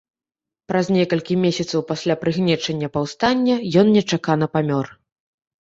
Праз 0.71 0.85
некалькі 0.95 1.37
месяцаў 1.43 1.83
пасля 1.91 2.15
прыгнечання 2.23 2.87
паўстання 2.97 3.55
ён 3.83 3.93
нечакана 3.99 4.45
памёр. 4.57 4.85